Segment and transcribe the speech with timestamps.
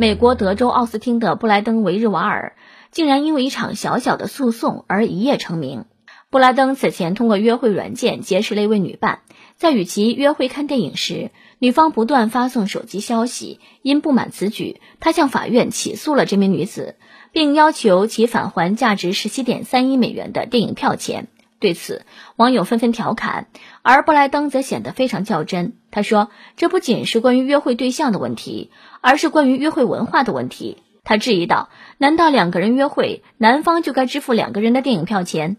[0.00, 2.56] 美国德州奥斯汀的布莱登·维日瓦尔
[2.90, 5.84] 竟然因为一场小小的诉讼而一夜成名。
[6.30, 9.20] 布莱登此前通过约会软件结识了一位女伴，
[9.56, 13.60] 在与其约会看电影时，女方不断发送手机消息。
[13.82, 16.96] 因不满此举，他向法院起诉了这名女子，
[17.30, 21.28] 并要求其返还价值十七点三一美元的电影票钱。
[21.60, 22.06] 对此，
[22.36, 23.48] 网友纷纷调侃，
[23.82, 25.74] 而布莱登则显得非常较真。
[25.90, 28.70] 他说：“这不仅是关于约会对象的问题，
[29.02, 35.58] 而是关于约会文化的问题。”他质疑道：“难道两个人约会，男方就该支付两个人的电影票钱？”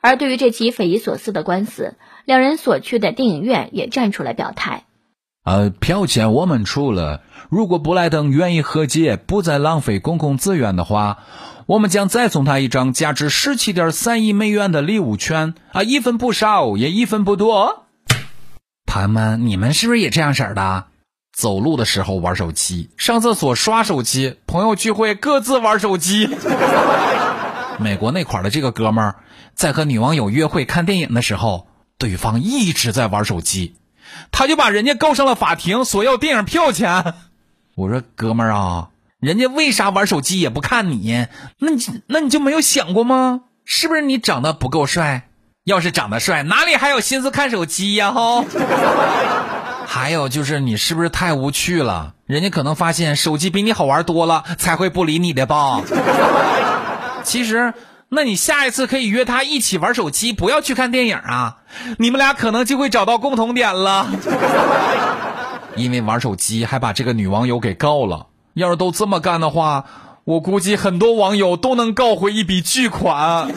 [0.00, 4.84] 而对于这起匪夷所思的官司，两人所去的电影院也站出来表态
[5.44, 7.20] ：“呃，票钱我们出了。
[7.50, 11.18] 如果布莱登愿意和解，不再浪费公共资源的话。”
[11.66, 17.86] 我们将再送他一张价值十七点三亿美元的礼物券啊，一分不少，也一分不多。
[18.86, 20.86] 朋友们，你们是不是也这样式的？
[21.32, 26.28] 走路的时候玩手机，上厕所刷手机，朋友聚会各自玩手机。
[27.78, 29.16] 美国那块的这个哥们儿，
[29.54, 33.76] 在和女网友约会看电影的时候，对方一直在玩手机，
[34.30, 37.14] 他就把人家告上了法庭，索要电影票钱。
[37.76, 38.88] 我说哥们儿啊。
[39.22, 41.28] 人家为啥玩手机也不看你？
[41.60, 43.42] 那你那你就没有想过吗？
[43.64, 45.28] 是不是你长得不够帅？
[45.62, 48.10] 要是长得帅，哪里还有心思看手机呀？
[48.10, 48.44] 吼！
[49.86, 52.14] 还有就是你是不是太无趣了？
[52.26, 55.80] 人家可能发现手机比你好玩多了，才会不理你的吧？
[57.22, 57.72] 其实，
[58.08, 61.58] 那你下一次可以约他一起玩手机，不要去看电影啊！
[61.98, 64.10] 你们俩可能就会找到共同点了。
[65.76, 68.26] 因为玩手机还把这个女网友给告了。
[68.54, 69.84] 要是都这么干的话，
[70.24, 73.50] 我估计很多网友都能告回一笔巨款。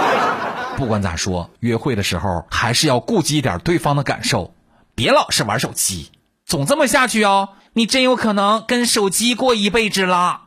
[0.76, 4.52] 不管咋说，约会的时候还是要顾及一点对方的感受，
[4.94, 6.10] 别老是玩手机。
[6.44, 10.42] 总这么下去哦，你真有可能跟手机过一辈子了。